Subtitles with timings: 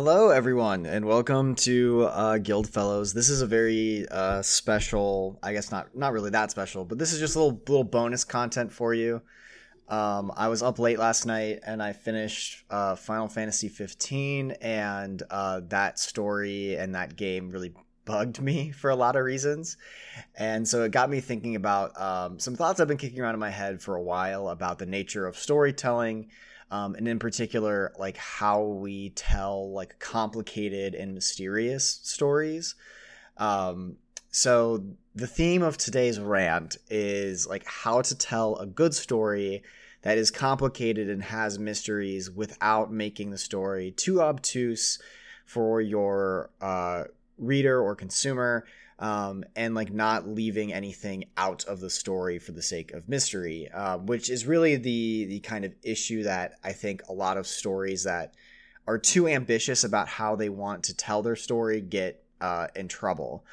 [0.00, 3.12] Hello, everyone, and welcome to uh, Guild Fellows.
[3.12, 7.12] This is a very uh, special, I guess not not really that special, but this
[7.12, 9.20] is just a little little bonus content for you.
[9.88, 15.20] Um, I was up late last night and I finished uh, Final Fantasy 15, and
[15.30, 17.74] uh, that story and that game really
[18.04, 19.76] bugged me for a lot of reasons.
[20.36, 23.40] And so it got me thinking about um, some thoughts I've been kicking around in
[23.40, 26.28] my head for a while about the nature of storytelling
[26.70, 32.74] um, and in particular like how we tell like complicated and mysterious stories.
[33.36, 33.96] Um,
[34.30, 39.62] so the theme of today's rant is like how to tell a good story
[40.02, 44.98] that is complicated and has mysteries without making the story too obtuse
[45.44, 47.04] for your uh,
[47.38, 48.64] reader or consumer
[48.98, 53.68] um, and like not leaving anything out of the story for the sake of mystery,
[53.72, 57.46] uh, which is really the the kind of issue that I think a lot of
[57.46, 58.34] stories that
[58.86, 63.44] are too ambitious about how they want to tell their story get uh, in trouble.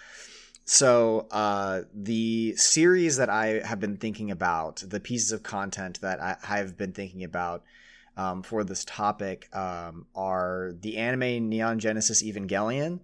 [0.63, 6.19] So uh, the series that I have been thinking about, the pieces of content that
[6.19, 7.63] I have been thinking about.
[8.17, 13.01] Um, for this topic um, are the anime Neon Genesis Evangelion,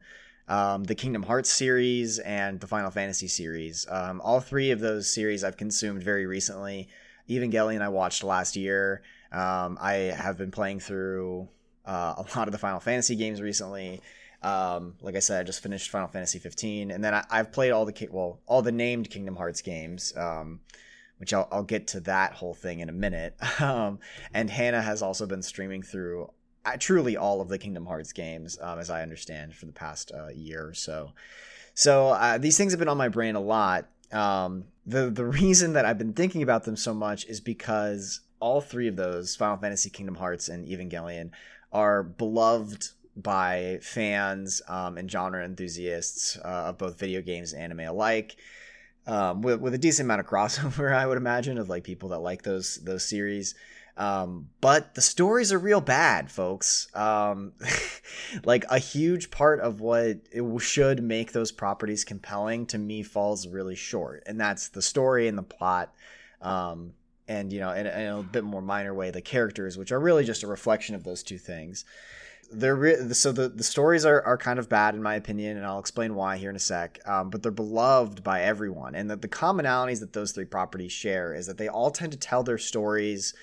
[0.47, 3.85] um, the Kingdom Hearts series and the Final Fantasy series.
[3.90, 6.90] Um, all three of those series I've consumed very recently.
[7.29, 9.02] Evangelion I watched last year.
[9.31, 11.47] Um, I have been playing through
[11.85, 14.02] uh, a lot of the Final Fantasy games recently.
[14.44, 17.72] Um, like I said, I just finished Final Fantasy 15, and then I, have played
[17.72, 20.62] all the well, all the named Kingdom Hearts games, um,
[21.18, 23.35] which I'll, I'll, get to that whole thing in a minute.
[23.62, 24.00] Um,
[24.34, 26.31] and Hannah has also been streaming through
[26.79, 30.27] truly all of the Kingdom Hearts games, um, as I understand, for the past uh,
[30.29, 31.11] year or so.
[31.73, 33.88] So uh, these things have been on my brain a lot.
[34.11, 38.59] Um, the the reason that I've been thinking about them so much is because all
[38.59, 41.31] three of those, Final Fantasy, Kingdom Hearts, and Evangelion,
[41.72, 47.88] are beloved by fans um, and genre enthusiasts uh, of both video games and anime
[47.88, 48.35] alike.
[49.07, 52.19] Um, with, with a decent amount of crossover, I would imagine, of like people that
[52.19, 53.55] like those those series.
[53.97, 56.88] Um, but the stories are real bad, folks.
[56.96, 57.53] Um,
[58.44, 63.47] like a huge part of what it should make those properties compelling to me falls
[63.47, 65.94] really short, and that's the story and the plot.
[66.41, 66.94] Um,
[67.28, 70.25] and you know, in, in, a bit more minor way, the characters, which are really
[70.25, 71.85] just a reflection of those two things.
[72.53, 75.66] They're re- so the, the stories are, are kind of bad in my opinion, and
[75.66, 77.00] I'll explain why here in a sec.
[77.06, 81.34] Um, but they're beloved by everyone, and that the commonalities that those three properties share
[81.34, 83.34] is that they all tend to tell their stories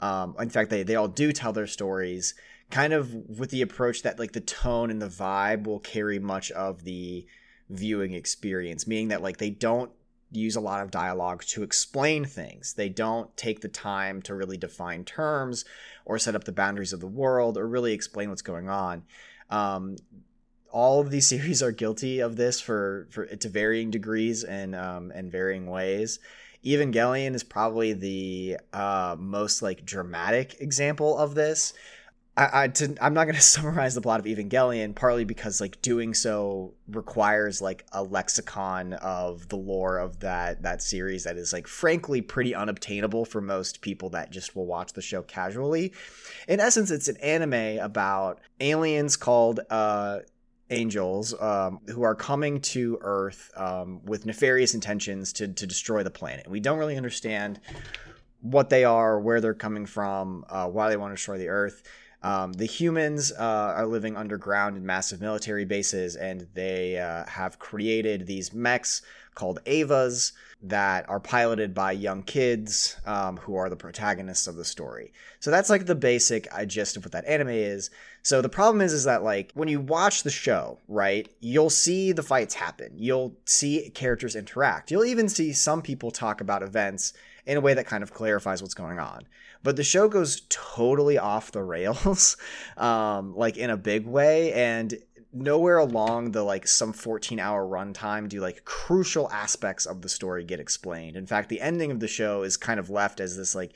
[0.00, 2.34] um, in fact, they they all do tell their stories
[2.70, 6.50] kind of with the approach that like the tone and the vibe will carry much
[6.52, 7.26] of the
[7.70, 9.90] viewing experience, meaning that like they don't
[10.32, 12.74] use a lot of dialogue to explain things.
[12.74, 15.64] They don't take the time to really define terms
[16.04, 19.04] or set up the boundaries of the world or really explain what's going on.
[19.50, 19.96] Um,
[20.70, 25.12] all of these series are guilty of this for, for to varying degrees and um,
[25.14, 26.18] and varying ways.
[26.64, 31.74] Evangelion is probably the uh, most like dramatic example of this.
[32.36, 35.80] I, I to, I'm not going to summarize the plot of Evangelion, partly because like
[35.82, 41.52] doing so requires like a lexicon of the lore of that that series that is
[41.52, 45.92] like frankly pretty unobtainable for most people that just will watch the show casually.
[46.48, 50.20] In essence, it's an anime about aliens called uh,
[50.74, 56.10] angels um, who are coming to Earth um, with nefarious intentions to to destroy the
[56.10, 56.48] planet.
[56.48, 57.60] We don't really understand
[58.40, 61.82] what they are, where they're coming from, uh, why they want to destroy the Earth
[62.24, 67.58] um, the humans uh, are living underground in massive military bases, and they uh, have
[67.58, 69.02] created these mechs
[69.34, 70.32] called Evas
[70.62, 75.12] that are piloted by young kids um, who are the protagonists of the story.
[75.40, 77.90] So that's like the basic uh, gist of what that anime is.
[78.22, 82.12] So the problem is, is that like when you watch the show, right, you'll see
[82.12, 82.92] the fights happen.
[82.96, 84.90] You'll see characters interact.
[84.90, 87.12] You'll even see some people talk about events
[87.44, 89.26] in a way that kind of clarifies what's going on
[89.64, 92.36] but the show goes totally off the rails
[92.76, 94.94] um, like in a big way and
[95.34, 100.44] nowhere along the like some 14 hour runtime do like crucial aspects of the story
[100.44, 101.16] get explained.
[101.16, 103.72] In fact the ending of the show is kind of left as this like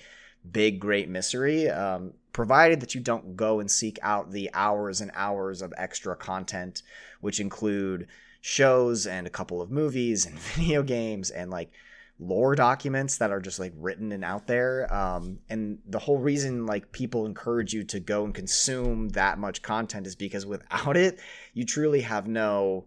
[0.51, 5.11] big great mystery um, provided that you don't go and seek out the hours and
[5.15, 6.83] hours of extra content
[7.21, 8.07] which include
[8.41, 11.73] shows and a couple of movies and video games and like
[12.21, 16.67] lore documents that are just like written and out there um, and the whole reason
[16.67, 21.21] like people encourage you to go and consume that much content is because without it
[21.55, 22.85] you truly have no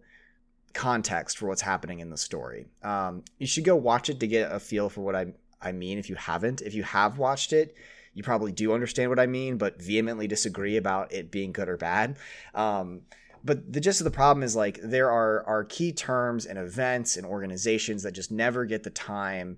[0.73, 2.65] context for what's happening in the story.
[2.81, 5.27] Um, you should go watch it to get a feel for what i
[5.61, 6.61] i mean if you haven't.
[6.61, 7.75] If you have watched it
[8.13, 11.77] you probably do understand what i mean but vehemently disagree about it being good or
[11.77, 12.17] bad.
[12.53, 13.03] Um,
[13.43, 17.17] but the gist of the problem is like there are are key terms and events
[17.17, 19.57] and organizations that just never get the time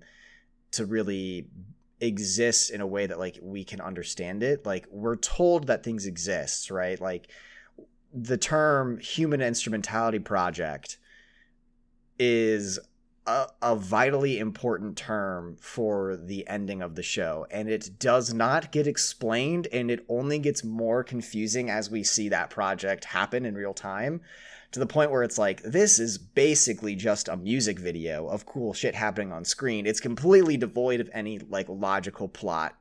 [0.72, 1.48] to really
[2.00, 4.66] exist in a way that like we can understand it.
[4.66, 7.00] Like we're told that things exist right?
[7.00, 7.28] Like
[8.12, 10.98] the term human instrumentality project
[12.18, 12.78] is
[13.26, 18.70] a, a, vitally important term for the ending of the show and it does not
[18.70, 23.54] get explained and it only gets more confusing as we see that project happen in
[23.54, 24.20] real time
[24.74, 28.74] to the point where it's like this is basically just a music video of cool
[28.74, 29.86] shit happening on screen.
[29.86, 32.74] It's completely devoid of any like logical plot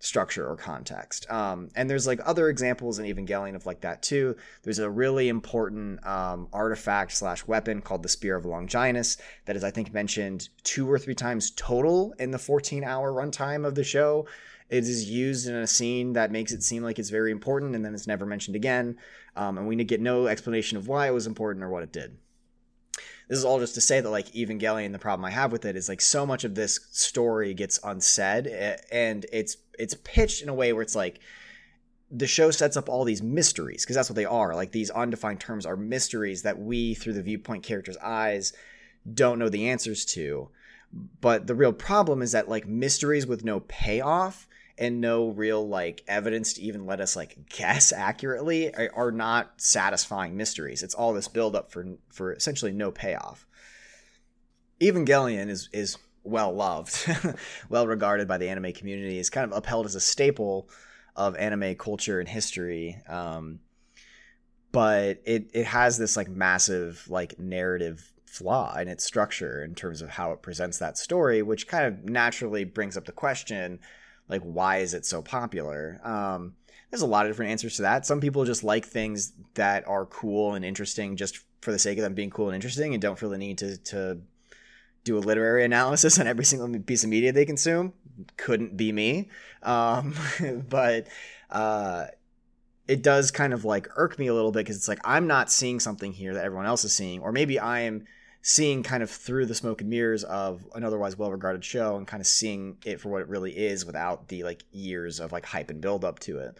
[0.00, 1.30] structure or context.
[1.30, 4.36] Um, and there's like other examples in Evangelion of like that too.
[4.62, 9.16] There's a really important um, artifact slash weapon called the Spear of Longinus
[9.46, 13.66] that is, I think, mentioned two or three times total in the 14 hour runtime
[13.66, 14.26] of the show.
[14.68, 17.82] It is used in a scene that makes it seem like it's very important, and
[17.82, 18.98] then it's never mentioned again.
[19.34, 22.18] Um, and we get no explanation of why it was important or what it did
[23.28, 25.76] this is all just to say that like Evangelion, the problem I have with it
[25.76, 28.46] is like so much of this story gets unsaid,
[28.90, 31.20] and it's it's pitched in a way where it's like
[32.10, 34.54] the show sets up all these mysteries because that's what they are.
[34.54, 38.54] Like these undefined terms are mysteries that we, through the viewpoint character's eyes,
[39.12, 40.48] don't know the answers to.
[41.20, 44.47] But the real problem is that like mysteries with no payoff
[44.78, 50.36] and no real like evidence to even let us like guess accurately are, not satisfying
[50.36, 50.82] mysteries.
[50.82, 53.46] It's all this build up for for essentially no payoff.
[54.80, 56.96] Evangelion is is well loved,
[57.68, 59.18] well regarded by the anime community.
[59.18, 60.68] Is kind of upheld as a staple
[61.16, 63.02] of anime culture and history.
[63.08, 63.60] Um,
[64.70, 70.02] but it it has this like massive like narrative flaw in its structure in terms
[70.02, 73.80] of how it presents that story, which kind of naturally brings up the question
[74.28, 76.00] like why is it so popular?
[76.04, 76.54] Um,
[76.90, 78.06] there's a lot of different answers to that.
[78.06, 82.02] Some people just like things that are cool and interesting just for the sake of
[82.02, 84.20] them being cool and interesting and don't feel the need to to
[85.04, 87.92] do a literary analysis on every single piece of media they consume.
[88.36, 89.28] Couldn't be me.
[89.62, 90.14] Um,
[90.68, 91.06] but
[91.50, 92.06] uh,
[92.88, 95.52] it does kind of like irk me a little bit because it's like i'm not
[95.52, 98.04] seeing something here that everyone else is seeing or maybe i am
[98.48, 102.06] seeing kind of through the smoke and mirrors of an otherwise well regarded show and
[102.06, 105.44] kind of seeing it for what it really is without the like years of like
[105.44, 106.56] hype and build up to it.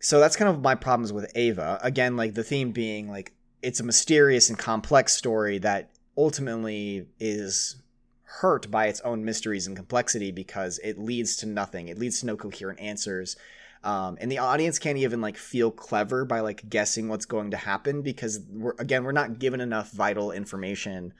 [0.00, 1.78] So that's kind of my problems with Eva.
[1.80, 7.76] Again, like the theme being like it's a mysterious and complex story that ultimately is
[8.24, 11.86] hurt by its own mysteries and complexity because it leads to nothing.
[11.86, 13.36] It leads to no coherent answers
[13.84, 17.56] um, and the audience can't even like feel clever by like guessing what's going to
[17.56, 21.12] happen because we're again we're not given enough vital information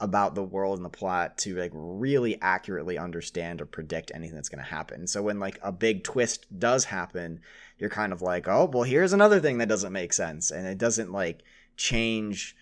[0.00, 4.48] about the world and the plot to like really accurately understand or predict anything that's
[4.48, 5.06] going to happen.
[5.06, 7.40] So when like a big twist does happen,
[7.78, 10.78] you're kind of like, "Oh, well here's another thing that doesn't make sense." And it
[10.78, 11.42] doesn't like
[11.76, 12.56] change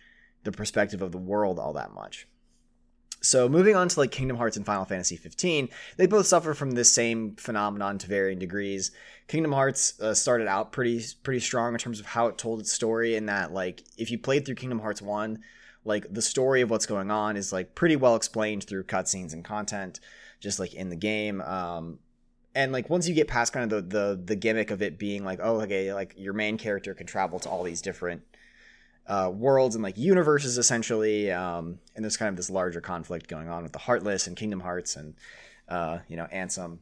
[0.44, 2.26] the perspective of the world all that much.
[3.22, 6.72] So moving on to like Kingdom Hearts and Final Fantasy 15, they both suffer from
[6.72, 8.90] this same phenomenon to varying degrees.
[9.28, 12.72] Kingdom Hearts uh, started out pretty pretty strong in terms of how it told its
[12.72, 15.38] story in that like if you played through Kingdom Hearts 1,
[15.84, 19.44] like the story of what's going on is like pretty well explained through cutscenes and
[19.44, 20.00] content
[20.40, 21.40] just like in the game.
[21.42, 22.00] Um
[22.56, 25.24] and like once you get past kind of the the the gimmick of it being
[25.24, 28.22] like oh okay like your main character can travel to all these different
[29.12, 33.48] uh, worlds and like universes essentially um, and there's kind of this larger conflict going
[33.48, 35.14] on with the heartless and kingdom hearts and
[35.68, 36.78] uh, you know ansem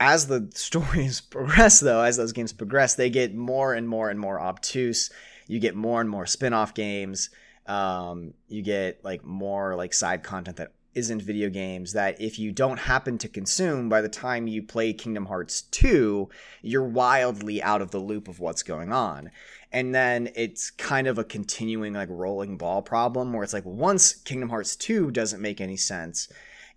[0.00, 4.18] as the stories progress though as those games progress they get more and more and
[4.18, 5.10] more obtuse.
[5.46, 7.30] You get more and more spin-off games.
[7.66, 12.52] Um, you get like more like side content that isn't video games that if you
[12.52, 16.28] don't happen to consume by the time you play Kingdom Hearts 2,
[16.62, 19.30] you're wildly out of the loop of what's going on.
[19.70, 24.12] And then it's kind of a continuing like rolling ball problem where it's like once
[24.12, 26.28] Kingdom Hearts 2 doesn't make any sense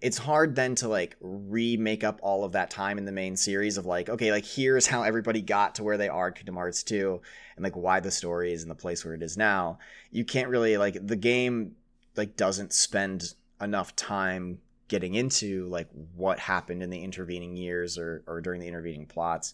[0.02, 3.78] it's hard then to like remake up all of that time in the main series
[3.78, 6.84] of like okay like here's how everybody got to where they are in Kingdom Hearts
[6.84, 7.22] 2
[7.56, 9.78] and like why the story is in the place where it is now.
[10.10, 11.76] You can't really like the game
[12.18, 18.24] like doesn't spend enough time getting into like what happened in the intervening years or
[18.28, 19.54] or during the intervening plots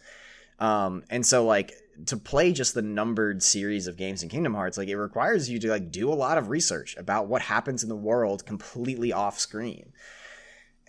[0.60, 1.74] um, and so like
[2.06, 5.60] to play just the numbered series of games in Kingdom Hearts, like it requires you
[5.60, 9.40] to like do a lot of research about what happens in the world completely off
[9.40, 9.94] screen.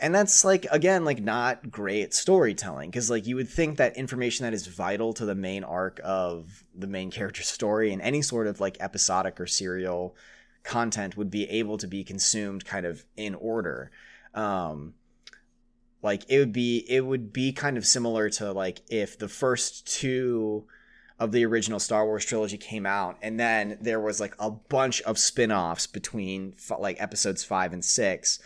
[0.01, 4.45] And that's like again like not great storytelling because like you would think that information
[4.45, 8.47] that is vital to the main arc of the main character's story and any sort
[8.47, 10.15] of like episodic or serial
[10.63, 13.91] content would be able to be consumed kind of in order.
[14.35, 14.95] Um,
[16.03, 19.87] like it would be it would be kind of similar to like if the first
[19.87, 20.65] two
[21.19, 25.03] of the original Star Wars trilogy came out and then there was like a bunch
[25.03, 28.39] of spin-offs between like episodes 5 and 6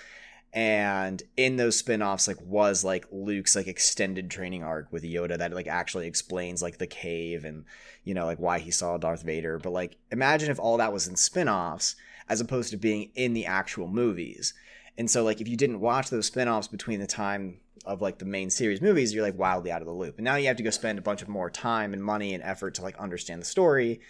[0.54, 5.52] and in those spin-offs like was like Luke's like extended training arc with Yoda that
[5.52, 7.64] like actually explains like the cave and
[8.04, 11.09] you know like why he saw Darth Vader but like imagine if all that was
[11.09, 11.97] in spin-offs
[12.28, 14.52] as opposed to being in the actual movies
[14.99, 18.25] and so like if you didn't watch those spin-offs between the time of like the
[18.25, 20.16] main series movies, you're like wildly out of the loop.
[20.18, 22.42] And now you have to go spend a bunch of more time and money and
[22.42, 24.00] effort to like understand the story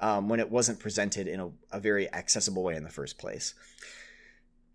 [0.00, 3.54] um, when it wasn't presented in a, a very accessible way in the first place.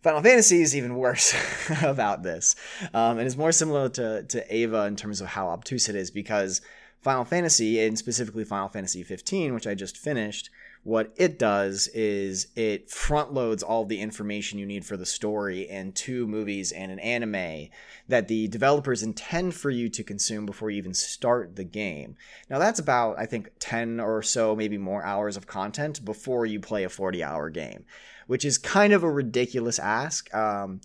[0.06, 1.34] Final Fantasy is even worse
[1.82, 2.56] about this,
[2.94, 6.12] um, and is more similar to to Eva in terms of how obtuse it is
[6.12, 6.62] because
[7.06, 10.50] Final Fantasy and specifically Final Fantasy 15, which I just finished,
[10.82, 15.70] what it does is it front loads all the information you need for the story
[15.70, 17.70] in two movies and an anime
[18.08, 22.16] that the developers intend for you to consume before you even start the game.
[22.50, 26.60] Now that's about I think 10 or so maybe more hours of content before you
[26.60, 27.86] play a 40 hour game,
[28.26, 30.34] which is kind of a ridiculous ask.
[30.34, 30.82] Um,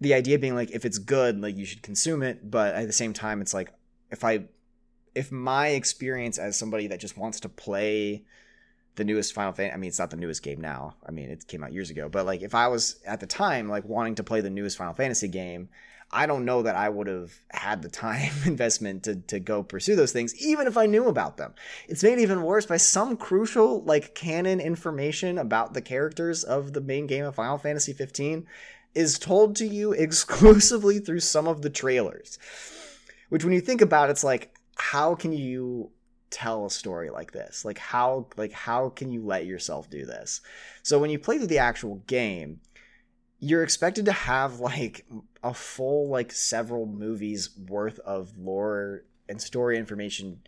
[0.00, 2.92] the idea being like if it's good like you should consume it, but at the
[2.92, 3.72] same time it's like
[4.12, 4.44] if I
[5.18, 8.24] if my experience as somebody that just wants to play
[8.98, 9.74] the newest Final Fantasy.
[9.74, 10.96] I mean, it's not the newest game now.
[11.06, 12.08] I mean, it came out years ago.
[12.08, 14.92] But like, if I was at the time like wanting to play the newest Final
[14.92, 15.70] Fantasy game,
[16.10, 19.96] I don't know that I would have had the time investment to to go pursue
[19.96, 21.54] those things, even if I knew about them.
[21.86, 26.80] It's made even worse by some crucial like canon information about the characters of the
[26.80, 28.46] main game of Final Fantasy 15
[28.94, 32.38] is told to you exclusively through some of the trailers.
[33.28, 35.90] Which, when you think about, it, it's like, how can you
[36.30, 37.64] tell a story like this?
[37.64, 40.40] Like how like how can you let yourself do this?
[40.82, 42.60] So when you play through the actual game
[43.40, 45.06] you're expected to have like
[45.42, 50.40] a full like several movies worth of lore and story information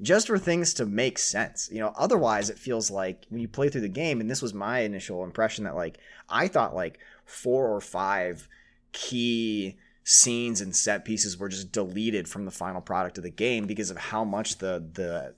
[0.00, 1.68] just for things to make sense.
[1.72, 4.54] You know otherwise it feels like when you play through the game and this was
[4.54, 8.48] my initial impression that like i thought like four or five
[8.92, 9.76] key
[10.10, 13.90] scenes and set pieces were just deleted from the final product of the game because
[13.90, 15.34] of how much the the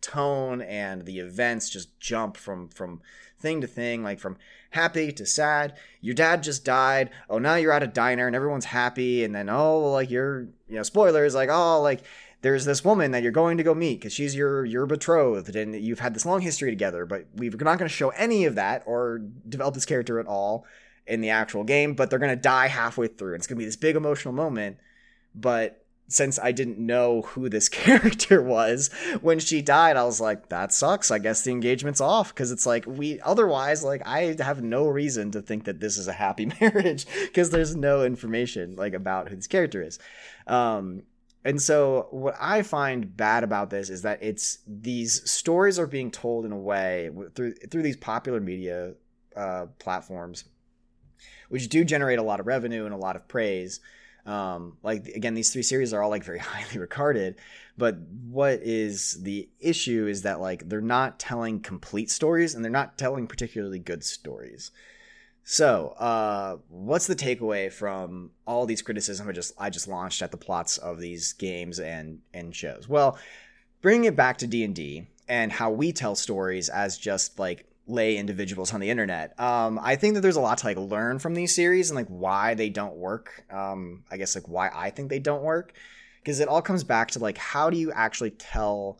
[0.00, 3.00] tone and the events just jump from from
[3.38, 4.36] thing to thing like from
[4.70, 5.76] happy to sad.
[6.00, 7.10] Your dad just died.
[7.30, 9.22] Oh now you're at a diner and everyone's happy.
[9.22, 12.02] And then oh like you're you know spoilers like oh like
[12.42, 15.76] there's this woman that you're going to go meet because she's your your betrothed and
[15.76, 18.82] you've had this long history together but we're not going to show any of that
[18.84, 20.66] or develop this character at all
[21.06, 23.34] in the actual game, but they're to die halfway through.
[23.34, 24.78] And it's to be this big emotional moment.
[25.34, 30.48] But since I didn't know who this character was when she died, I was like,
[30.48, 31.10] that sucks.
[31.10, 35.30] I guess the engagement's off because it's like we otherwise like I have no reason
[35.32, 39.36] to think that this is a happy marriage because there's no information like about who
[39.36, 39.98] this character is.
[40.46, 41.02] Um,
[41.44, 46.10] and so what I find bad about this is that it's these stories are being
[46.10, 48.94] told in a way through through these popular media
[49.36, 50.44] uh, platforms
[51.48, 53.80] which do generate a lot of revenue and a lot of praise.
[54.24, 57.36] Um, like again, these three series are all like very highly regarded,
[57.78, 57.96] but
[58.28, 62.98] what is the issue is that like they're not telling complete stories and they're not
[62.98, 64.70] telling particularly good stories.
[65.48, 70.32] So, uh, what's the takeaway from all these criticism I just I just launched at
[70.32, 72.88] the plots of these games and and shows?
[72.88, 73.16] Well,
[73.80, 77.64] bringing it back to D and D and how we tell stories as just like
[77.86, 79.38] lay individuals on the internet.
[79.38, 82.08] Um, I think that there's a lot to like learn from these series and like
[82.08, 83.44] why they don't work.
[83.50, 85.72] Um, I guess like why I think they don't work
[86.20, 88.98] because it all comes back to like how do you actually tell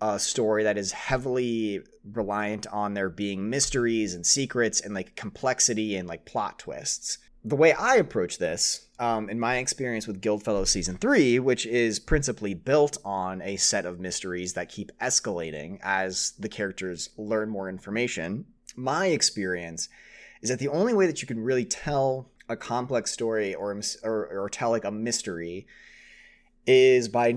[0.00, 1.80] a story that is heavily
[2.12, 7.18] reliant on there being mysteries and secrets and like complexity and like plot twists.
[7.46, 12.00] The way I approach this, um, in my experience with Guildfellows Season 3, which is
[12.00, 17.68] principally built on a set of mysteries that keep escalating as the characters learn more
[17.68, 19.88] information, my experience
[20.42, 24.26] is that the only way that you can really tell a complex story or, or,
[24.26, 25.68] or tell like a mystery
[26.66, 27.32] is by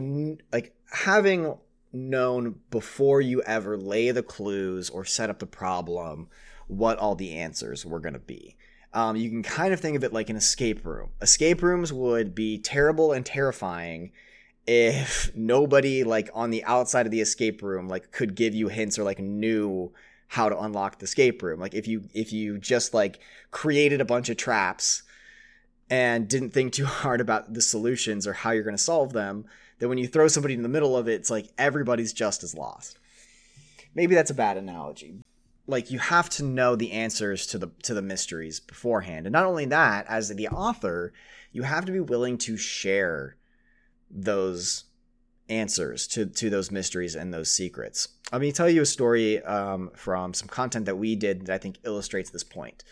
[0.52, 1.56] like having
[1.94, 6.30] known before you ever lay the clues or set up the problem
[6.66, 8.56] what all the answers were going to be.
[8.94, 11.12] Um, you can kind of think of it like an escape room.
[11.22, 14.12] Escape rooms would be terrible and terrifying
[14.66, 19.00] if nobody like on the outside of the escape room like could give you hints
[19.00, 19.92] or like knew
[20.28, 21.60] how to unlock the escape room.
[21.60, 23.20] Like if you if you just like
[23.52, 25.04] created a bunch of traps
[25.90, 29.46] and didn't think too hard about the solutions or how you're going to solve them,
[29.80, 32.56] then when you throw somebody in the middle of it, it's like everybody's just as
[32.56, 33.00] lost.
[33.96, 35.16] Maybe that's a bad analogy.
[35.70, 39.26] Like you have to know the answers to the to the mysteries beforehand.
[39.26, 41.14] And not only that, as the author,
[41.52, 43.38] you have to be willing to share
[44.10, 44.86] those
[45.48, 48.10] answers to to those mysteries and those secrets.
[48.32, 51.58] Let me tell you a story um, from some content that we did that I
[51.58, 52.84] think illustrates this point.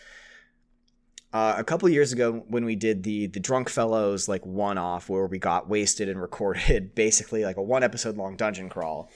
[1.30, 5.08] Uh, a couple years ago, when we did the the Drunk Fellows like one off,
[5.08, 9.10] where we got wasted and recorded basically like a one episode long dungeon crawl.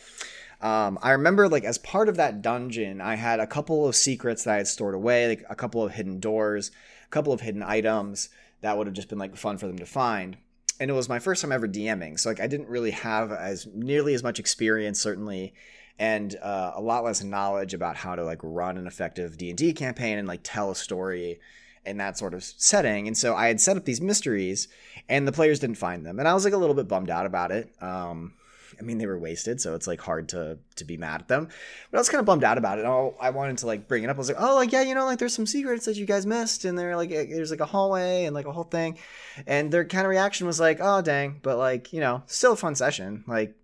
[0.62, 4.44] Um, I remember like as part of that dungeon, I had a couple of secrets
[4.44, 6.70] that I had stored away, like a couple of hidden doors,
[7.04, 8.28] a couple of hidden items
[8.60, 10.36] that would have just been like fun for them to find.
[10.78, 13.66] And it was my first time ever DMing, so like I didn't really have as
[13.74, 15.52] nearly as much experience, certainly,
[15.98, 19.58] and uh, a lot less knowledge about how to like run an effective D and
[19.58, 21.40] D campaign and like tell a story
[21.84, 23.08] in that sort of setting.
[23.08, 24.68] And so I had set up these mysteries,
[25.08, 27.26] and the players didn't find them, and I was like a little bit bummed out
[27.26, 27.72] about it.
[27.80, 28.34] Um,
[28.78, 31.48] I mean, they were wasted, so it's like hard to to be mad at them.
[31.90, 32.84] But I was kind of bummed out about it.
[32.84, 34.16] Oh, I wanted to like bring it up.
[34.16, 36.26] I was like, oh, like yeah, you know, like there's some secrets that you guys
[36.26, 38.98] missed, and they're like eh, there's like a hallway and like a whole thing,
[39.46, 42.56] and their kind of reaction was like, oh dang, but like you know, still a
[42.56, 43.24] fun session.
[43.26, 43.54] Like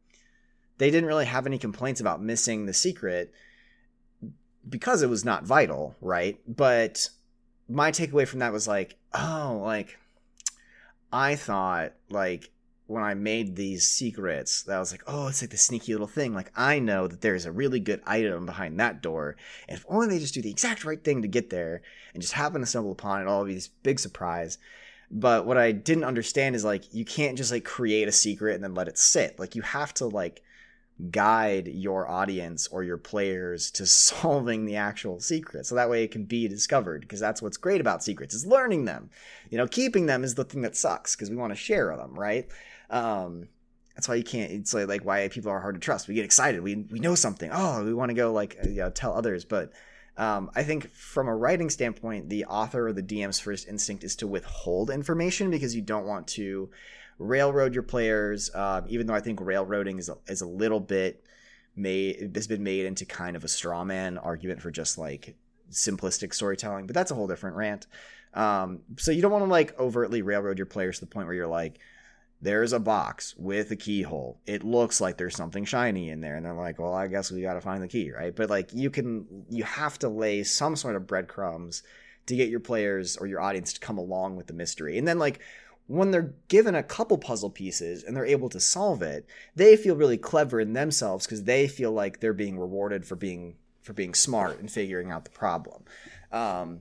[0.78, 3.32] they didn't really have any complaints about missing the secret
[4.68, 6.38] because it was not vital, right?
[6.46, 7.08] But
[7.68, 9.98] my takeaway from that was like, oh, like
[11.12, 12.50] I thought like
[12.88, 16.06] when I made these secrets that I was like, oh, it's like the sneaky little
[16.06, 16.32] thing.
[16.32, 19.36] Like I know that there's a really good item behind that door,
[19.68, 21.82] and if only they just do the exact right thing to get there
[22.14, 24.56] and just happen to stumble upon it, all of these big surprise.
[25.10, 28.64] But what I didn't understand is like you can't just like create a secret and
[28.64, 29.38] then let it sit.
[29.38, 30.42] Like you have to like
[31.10, 36.10] guide your audience or your players to solving the actual secret so that way it
[36.10, 39.08] can be discovered because that's what's great about secrets is learning them
[39.48, 42.12] you know keeping them is the thing that sucks because we want to share them
[42.14, 42.48] right
[42.90, 43.48] um,
[43.94, 46.24] that's why you can't it's like, like why people are hard to trust we get
[46.24, 49.44] excited we we know something oh we want to go like you know tell others
[49.44, 49.72] but
[50.18, 54.16] um, I think from a writing standpoint, the author or the DM's first instinct is
[54.16, 56.70] to withhold information because you don't want to
[57.20, 58.52] railroad your players.
[58.52, 61.24] Um, even though I think railroading is a, is a little bit
[61.76, 65.36] made has been made into kind of a straw man argument for just like
[65.70, 67.86] simplistic storytelling, but that's a whole different rant.
[68.34, 71.36] Um, so you don't want to like overtly railroad your players to the point where
[71.36, 71.78] you're like,
[72.40, 74.40] there's a box with a keyhole.
[74.46, 76.36] It looks like there's something shiny in there.
[76.36, 78.34] And they're like, well, I guess we got to find the key, right?
[78.34, 81.82] But like, you can, you have to lay some sort of breadcrumbs
[82.26, 84.98] to get your players or your audience to come along with the mystery.
[84.98, 85.40] And then, like,
[85.88, 89.96] when they're given a couple puzzle pieces and they're able to solve it, they feel
[89.96, 94.12] really clever in themselves because they feel like they're being rewarded for being for being
[94.12, 95.82] smart and figuring out the problem.
[96.30, 96.80] Um,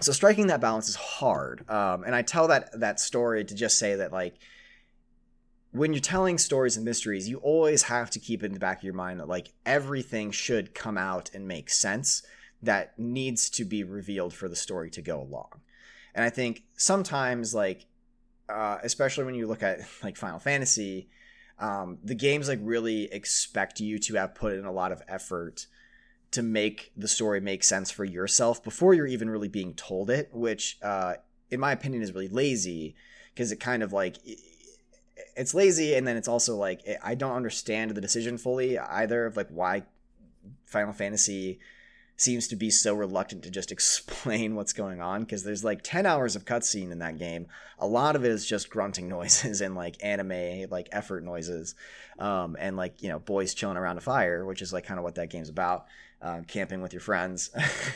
[0.00, 3.78] so striking that balance is hard, um, and I tell that that story to just
[3.78, 4.36] say that like
[5.72, 8.84] when you're telling stories and mysteries, you always have to keep in the back of
[8.84, 12.22] your mind that like everything should come out and make sense
[12.62, 15.60] that needs to be revealed for the story to go along.
[16.14, 17.86] And I think sometimes like
[18.50, 21.08] uh, especially when you look at like Final Fantasy,
[21.58, 25.66] um, the games like really expect you to have put in a lot of effort
[26.32, 30.30] to make the story make sense for yourself before you're even really being told it,
[30.32, 31.14] which, uh,
[31.50, 32.94] in my opinion, is really lazy
[33.34, 34.16] because it kind of like
[35.36, 39.36] it's lazy, and then it's also like I don't understand the decision fully either of
[39.36, 39.84] like why
[40.66, 41.60] Final Fantasy
[42.20, 46.04] seems to be so reluctant to just explain what's going on because there's like 10
[46.04, 47.46] hours of cutscene in that game.
[47.78, 51.74] A lot of it is just grunting noises and like anime, like effort noises,
[52.18, 55.04] um, and like, you know, boys chilling around a fire, which is like kind of
[55.04, 55.86] what that game's about.
[56.22, 57.48] Uh, camping with your friends,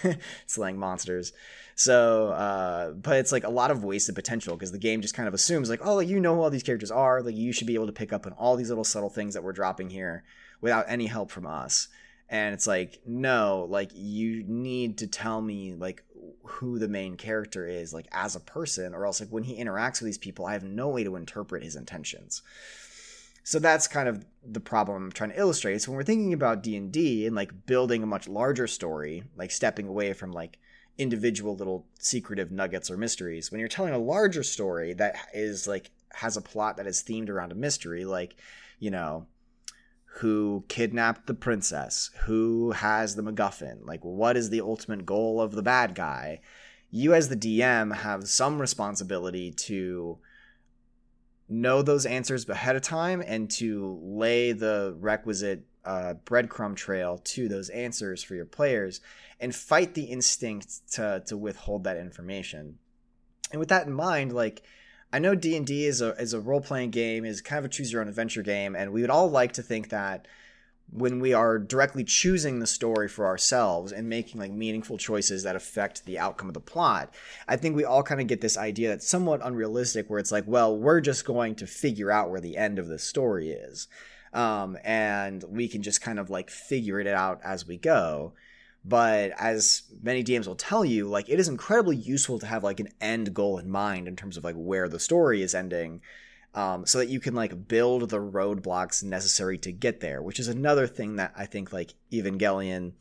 [0.46, 1.34] slaying monsters.
[1.74, 5.28] So, uh, but it's like a lot of wasted potential because the game just kind
[5.28, 7.20] of assumes like, oh, you know who all these characters are.
[7.20, 9.44] Like you should be able to pick up on all these little subtle things that
[9.44, 10.24] we're dropping here
[10.62, 11.88] without any help from us
[12.28, 16.02] and it's like no like you need to tell me like
[16.42, 20.00] who the main character is like as a person or else like when he interacts
[20.00, 22.42] with these people i have no way to interpret his intentions
[23.44, 25.80] so that's kind of the problem i'm trying to illustrate.
[25.80, 29.87] So when we're thinking about d&d and like building a much larger story like stepping
[29.87, 30.59] away from like
[30.98, 35.90] individual little secretive nuggets or mysteries when you're telling a larger story that is like
[36.12, 38.37] has a plot that is themed around a mystery like
[38.80, 39.26] you know
[40.18, 45.52] who kidnapped the princess, who has the MacGuffin, like what is the ultimate goal of
[45.52, 46.40] the bad guy.
[46.90, 50.18] You, as the DM, have some responsibility to
[51.48, 57.48] know those answers ahead of time and to lay the requisite uh, breadcrumb trail to
[57.48, 59.00] those answers for your players
[59.40, 62.78] and fight the instinct to, to withhold that information.
[63.52, 64.62] And with that in mind, like,
[65.12, 67.66] I know D and D is a is a role playing game, is kind of
[67.66, 70.26] a choose your own adventure game, and we would all like to think that
[70.90, 75.57] when we are directly choosing the story for ourselves and making like meaningful choices that
[75.57, 77.12] affect the outcome of the plot,
[77.49, 80.44] I think we all kind of get this idea that's somewhat unrealistic, where it's like,
[80.47, 83.88] well, we're just going to figure out where the end of the story is,
[84.33, 88.33] um, and we can just kind of like figure it out as we go.
[88.85, 92.81] But as many DMs will tell you, like it is incredibly useful to have like
[92.81, 96.03] an end goal in mind in terms of like where the story is ending.
[96.55, 100.47] Um, so that you can like build the roadblocks necessary to get there, which is
[100.47, 102.93] another thing that I think like Evangelion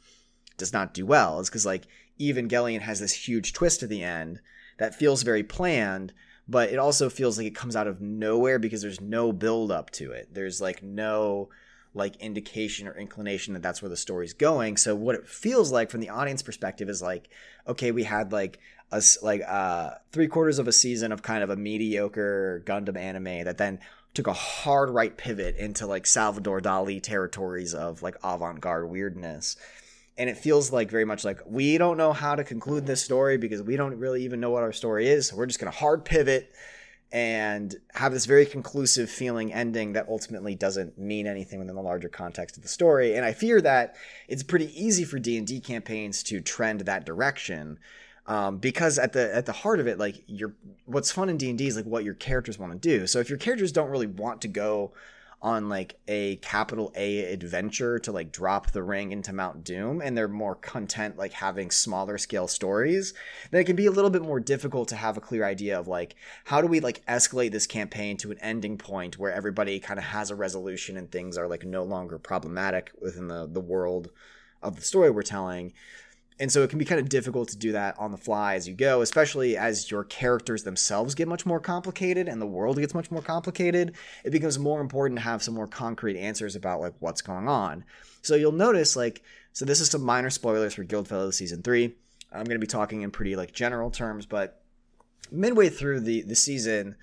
[0.58, 1.86] does not do well, is because like
[2.20, 4.40] Evangelion has this huge twist at the end
[4.80, 6.14] that feels very planned,
[6.48, 9.92] but it also feels like it comes out of nowhere because there's no build up
[9.92, 10.34] to it.
[10.34, 11.50] There's like no
[11.94, 14.78] like indication or inclination that that's where the story's going.
[14.78, 17.30] So what it feels like from the audience perspective is like,
[17.68, 18.60] okay, we had like
[18.92, 23.44] a like uh three quarters of a season of kind of a mediocre Gundam anime
[23.46, 23.80] that then
[24.14, 29.56] took a hard right pivot into like Salvador Dali territories of like avant-garde weirdness.
[30.18, 33.38] And it feels like very much like we don't know how to conclude this story
[33.38, 35.28] because we don't really even know what our story is.
[35.28, 36.52] So we're just gonna hard pivot
[37.14, 42.10] and have this very conclusive feeling ending that ultimately doesn't mean anything within the larger
[42.10, 43.16] context of the story.
[43.16, 43.96] And i fear that
[44.28, 47.78] it's pretty easy for d&d campaigns to trend that direction
[48.26, 50.54] um, because at the at the heart of it like your
[50.86, 53.06] what's fun in d&d is like what your characters want to do.
[53.06, 54.92] So if your characters don't really want to go
[55.44, 60.18] on like a capital A adventure to like drop the ring into Mount Doom and
[60.18, 63.14] they're more content like having smaller scale stories,
[63.52, 65.88] then it can be a little bit more difficult to have a clear idea of
[65.88, 70.00] like how do we like escalate this campaign to an ending point where everybody kind
[70.00, 74.10] of has a resolution and things are like no longer problematic within the the world
[74.62, 75.74] of the story we're telling
[76.40, 78.68] and so it can be kind of difficult to do that on the fly as
[78.68, 82.94] you go especially as your characters themselves get much more complicated and the world gets
[82.94, 86.94] much more complicated it becomes more important to have some more concrete answers about like
[87.00, 87.84] what's going on.
[88.22, 91.94] So you'll notice like so this is some minor spoilers for guildfellows season 3
[92.32, 94.64] i'm going to be talking in pretty like general terms but
[95.32, 96.96] midway through the the season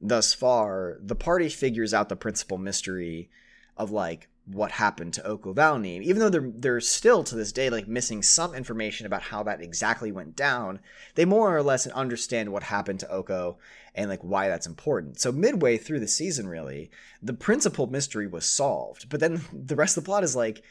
[0.00, 3.28] thus far the party figures out the principal mystery
[3.76, 7.70] of like what happened to Oko Valniem, even though they're they're still to this day
[7.70, 10.80] like missing some information about how that exactly went down.
[11.14, 13.58] They more or less understand what happened to Oko
[13.94, 15.20] and like why that's important.
[15.20, 16.90] So midway through the season, really,
[17.22, 20.62] the principal mystery was solved, but then the rest of the plot is like.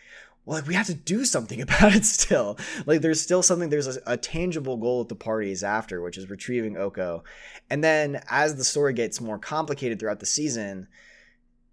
[0.46, 2.58] Well, like we have to do something about it still.
[2.86, 3.70] Like there's still something.
[3.70, 7.24] There's a, a tangible goal that the party is after, which is retrieving Oko.
[7.70, 10.88] And then as the story gets more complicated throughout the season,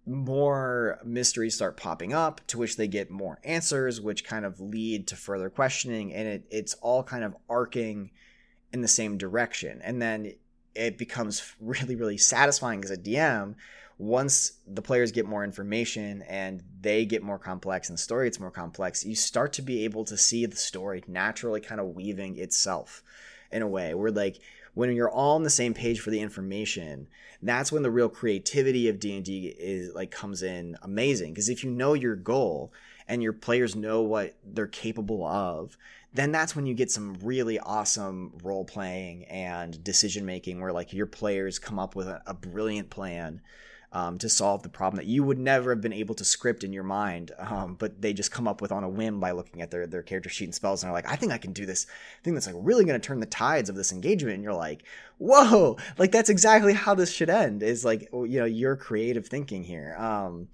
[0.07, 5.05] more mysteries start popping up to which they get more answers which kind of lead
[5.07, 8.09] to further questioning and it, it's all kind of arcing
[8.73, 9.81] in the same direction.
[9.81, 10.33] And then
[10.75, 13.55] it becomes really really satisfying as a dm
[13.99, 18.39] once the players get more information and they get more complex and the story gets
[18.39, 22.37] more complex you start to be able to see the story naturally kind of weaving
[22.37, 23.01] itself
[23.51, 24.37] in a way where like
[24.77, 27.07] when you're all on the same page for the information
[27.41, 31.33] that's when the real creativity of d&d is like comes in amazing.
[31.33, 32.73] Because if you know your goal
[33.07, 35.77] and your players know what they're capable of,
[36.13, 40.93] then that's when you get some really awesome role playing and decision making where like
[40.93, 43.41] your players come up with a, a brilliant plan
[43.93, 46.73] um, to solve the problem that you would never have been able to script in
[46.73, 49.71] your mind, um, but they just come up with on a whim by looking at
[49.71, 51.87] their their character sheet and spells, and they're like, I think I can do this
[52.23, 54.35] thing that's like really going to turn the tides of this engagement.
[54.35, 54.83] And you're like,
[55.19, 57.63] whoa, like that's exactly how this should end.
[57.63, 59.95] Is like you know your creative thinking here.
[59.97, 60.49] Um,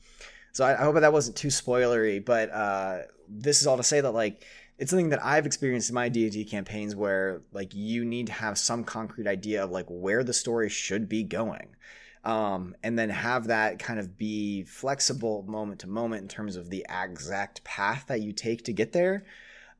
[0.51, 3.99] so I, I hope that wasn't too spoilery, but uh, this is all to say
[3.99, 4.43] that like
[4.77, 8.57] it's something that I've experienced in my D&D campaigns where like you need to have
[8.57, 11.75] some concrete idea of like where the story should be going
[12.23, 16.69] um, and then have that kind of be flexible moment to moment in terms of
[16.69, 19.25] the exact path that you take to get there.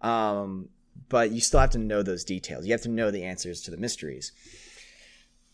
[0.02, 0.70] Um,
[1.10, 2.66] but you still have to know those details.
[2.66, 4.32] You have to know the answers to the mysteries.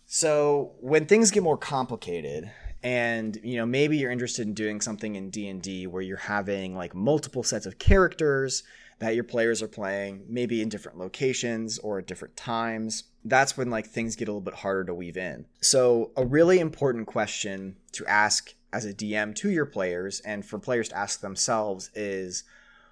[0.05, 2.51] So when things get more complicated,
[2.83, 6.95] and you know maybe you're interested in doing something in D&D where you're having like
[6.95, 8.63] multiple sets of characters
[8.99, 13.05] that your players are playing, maybe in different locations or at different times.
[13.25, 15.45] That's when like things get a little bit harder to weave in.
[15.61, 20.59] So, a really important question to ask as a DM to your players and for
[20.59, 22.43] players to ask themselves is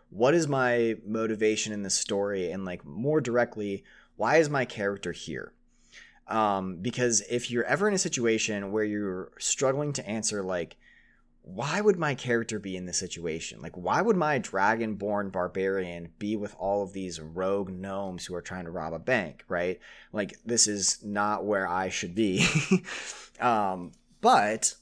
[0.10, 3.84] what is my motivation in this story and like more directly,
[4.16, 5.52] why is my character here?
[6.30, 10.78] Um, because if you're ever in a situation where you're struggling to answer like
[11.48, 13.62] why would my character be in this situation?
[13.62, 18.42] Like, why would my dragon-born barbarian be with all of these rogue gnomes who are
[18.42, 19.46] trying to rob a bank?
[19.48, 19.80] Right?
[20.12, 22.46] Like, this is not where I should be.
[23.40, 24.76] um, but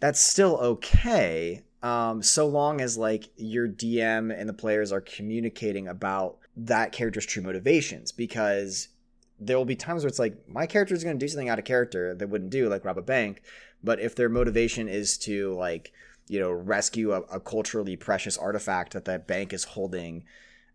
[0.00, 5.86] that's still okay, um, so long as like your DM and the players are communicating
[5.86, 8.88] about that character's true motivations, because
[9.40, 11.58] there will be times where it's like my character is going to do something out
[11.58, 13.42] of character they wouldn't do, like rob a bank
[13.82, 15.92] but if their motivation is to like
[16.28, 20.24] you know rescue a, a culturally precious artifact that that bank is holding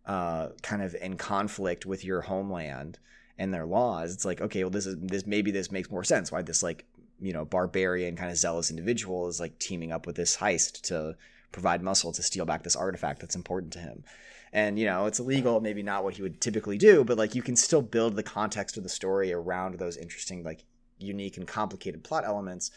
[0.06, 3.00] uh, kind of in conflict with your homeland
[3.38, 6.32] and their laws it's like okay well this is this maybe this makes more sense
[6.32, 6.86] why this like
[7.22, 11.16] you know barbarian kind of zealous individual is like teaming up with this heist to
[11.54, 14.04] provide muscle to steal back this artifact that's important to him
[14.52, 17.42] and you know it's illegal maybe not what he would typically do but like you
[17.42, 20.66] can still build the context of the story around those interesting like
[21.04, 22.72] unique and complicated plot elements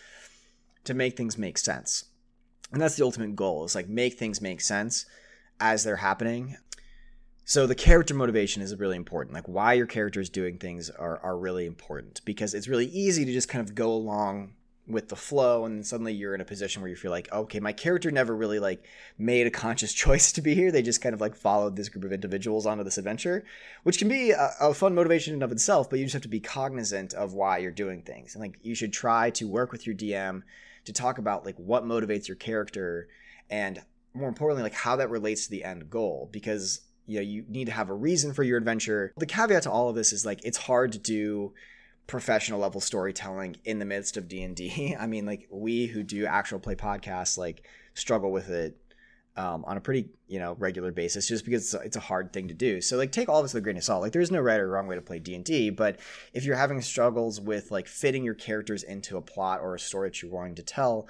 [0.85, 2.05] to make things make sense.
[2.73, 5.07] And that's the ultimate goal is like make things make sense
[5.61, 6.57] as they're happening.
[7.45, 9.35] So the character motivation is really important.
[9.35, 13.25] Like why your character is doing things are, are really important because it's really easy
[13.25, 14.55] to just kind of go along
[14.89, 17.73] with the flow and suddenly you're in a position where you feel like okay my
[17.73, 18.85] character never really like
[19.19, 20.71] made a conscious choice to be here.
[20.71, 23.45] They just kind of like followed this group of individuals onto this adventure
[23.83, 26.29] which can be a, a, fun motivation in of itself but you just have to
[26.29, 28.35] be cognizant of why you're doing things.
[28.35, 30.43] And like you should try to work with your dm
[30.85, 33.09] to talk about like what motivates your character
[33.51, 33.83] and
[34.15, 37.67] more importantly like how that relates to the end goal because you know you need
[37.67, 39.13] to have a reason for your adventure.
[39.17, 41.53] The caveat to all of this is like it's hard to do
[42.07, 44.97] professional level storytelling in the midst of D&D.
[44.99, 48.79] I mean, like we who do actual play podcasts like struggle with it
[49.37, 52.55] um, on a pretty, you know, regular basis just because it's a, hard thing to
[52.55, 52.81] do.
[52.81, 54.03] So like take all this with a grain of salt.
[54.03, 55.99] Like there's no right or wrong way to play D&D, but
[56.33, 60.09] if you're having struggles with like fitting your characters into a plot or a story
[60.09, 61.07] that you're wanting to tell,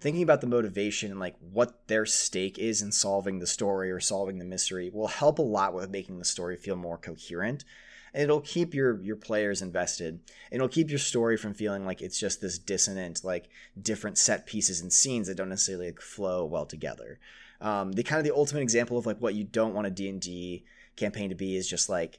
[0.00, 4.00] thinking about the motivation and like what their stake is in solving the story or
[4.00, 7.64] solving the mystery will help a lot with making the story feel more coherent
[8.14, 10.20] and it'll keep your your players invested.
[10.50, 13.48] It'll keep your story from feeling like it's just this dissonant, like
[13.80, 17.18] different set pieces and scenes that don't necessarily like, flow well together.
[17.60, 20.08] Um, the kind of the ultimate example of like what you don't want a D
[20.08, 20.64] and D
[20.96, 22.18] campaign to be is just like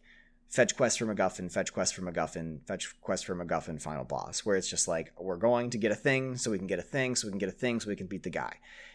[0.49, 4.56] fetch quest for MacGuffin, fetch quest for MacGuffin, fetch quest for MacGuffin, final boss, where
[4.56, 7.15] it's just like we're going to get a thing so we can get a thing
[7.15, 8.53] so we can get a thing so we can beat the guy.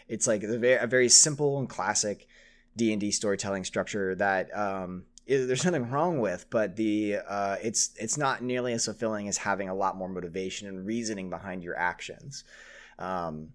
[0.08, 2.28] It's like a very, simple and classic
[2.76, 7.90] D and D storytelling structure that um, there's nothing wrong with, but the uh, it's
[7.96, 11.76] it's not nearly as fulfilling as having a lot more motivation and reasoning behind your
[11.76, 12.44] actions.
[12.98, 13.50] Um,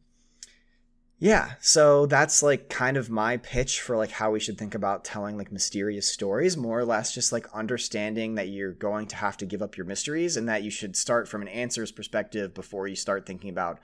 [1.19, 5.05] yeah, so that's like kind of my pitch for like how we should think about
[5.05, 9.37] telling like mysterious stories, more or less just like understanding that you're going to have
[9.37, 12.87] to give up your mysteries and that you should start from an answers perspective before
[12.87, 13.79] you start thinking about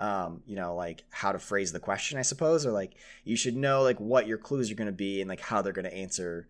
[0.00, 3.54] um, you know, like how to phrase the question, I suppose, or like you should
[3.54, 5.94] know like what your clues are going to be and like how they're going to
[5.94, 6.48] answer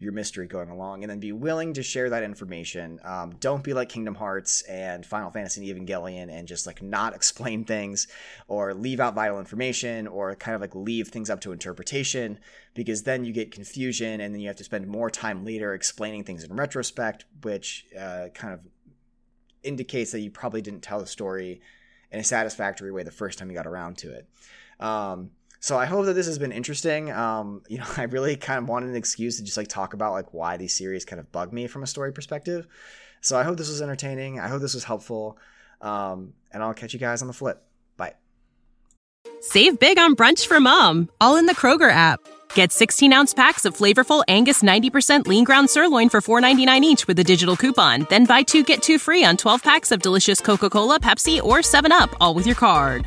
[0.00, 2.98] your mystery going along and then be willing to share that information.
[3.04, 7.14] Um, don't be like Kingdom Hearts and Final Fantasy and Evangelion and just like not
[7.14, 8.08] explain things
[8.48, 12.38] or leave out vital information or kind of like leave things up to interpretation
[12.72, 16.24] because then you get confusion and then you have to spend more time later explaining
[16.24, 18.60] things in retrospect, which uh, kind of
[19.62, 21.60] indicates that you probably didn't tell the story
[22.10, 24.26] in a satisfactory way the first time you got around to it.
[24.80, 27.12] Um, So I hope that this has been interesting.
[27.12, 30.12] Um, you know, I really kind of wanted an excuse to just like talk about
[30.12, 32.66] like why these series kind of bug me from a story perspective.
[33.20, 34.40] So I hope this was entertaining.
[34.40, 35.38] I hope this was helpful.
[35.82, 37.62] Um, and I'll catch you guys on the flip.
[37.96, 38.14] Bye.
[39.40, 42.20] Save big on brunch for mom, all in the Kroger app.
[42.54, 47.18] Get 16 ounce packs of flavorful Angus 90% lean ground sirloin for $4.99 each with
[47.18, 48.06] a digital coupon.
[48.08, 51.58] Then buy two get two free on 12 packs of delicious Coca Cola, Pepsi, or
[51.58, 53.06] 7UP, all with your card.